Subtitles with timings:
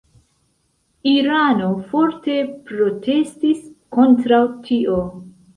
[1.11, 2.39] Irano forte
[2.71, 3.63] protestis
[3.99, 5.01] kontraŭ tio.